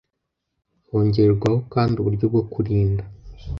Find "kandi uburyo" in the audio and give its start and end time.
1.73-2.25